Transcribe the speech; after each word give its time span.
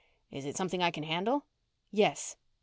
"Is 0.31 0.45
it 0.47 0.57
something 0.57 0.81
I 0.81 0.89
can 0.89 1.03
handle?" 1.03 1.45
"Yes." 1.91 2.35